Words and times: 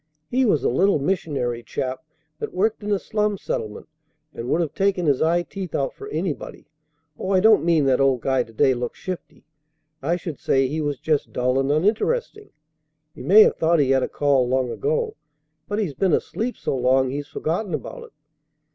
He 0.31 0.45
was 0.45 0.63
a 0.63 0.67
little 0.69 0.97
missionary 0.97 1.61
chap 1.61 2.03
that 2.39 2.55
worked 2.55 2.81
in 2.81 2.91
a 2.91 2.97
slum 2.97 3.37
settlement 3.37 3.87
and 4.33 4.49
would 4.49 4.59
have 4.59 4.73
taken 4.73 5.05
his 5.05 5.21
eye 5.21 5.43
teeth 5.43 5.75
out 5.75 5.93
for 5.93 6.07
anybody. 6.07 6.65
Oh, 7.19 7.29
I 7.29 7.39
don't 7.39 7.63
mean 7.63 7.85
that 7.85 8.01
old 8.01 8.21
guy 8.21 8.41
to 8.41 8.51
day 8.51 8.73
looked 8.73 8.97
shifty. 8.97 9.45
I 10.01 10.15
should 10.15 10.39
say 10.39 10.65
he 10.67 10.81
was 10.81 10.99
just 10.99 11.31
dull 11.33 11.59
and 11.59 11.71
uninteresting. 11.71 12.49
He 13.13 13.21
may 13.21 13.43
have 13.43 13.57
thought 13.57 13.77
he 13.77 13.91
had 13.91 14.01
a 14.01 14.09
call 14.09 14.47
long 14.47 14.71
ago, 14.71 15.17
but 15.67 15.77
he's 15.77 15.93
been 15.93 16.13
asleep 16.13 16.57
so 16.57 16.75
long 16.75 17.11
he's 17.11 17.27
forgotten 17.27 17.75
about 17.75 18.05
it." 18.05 18.11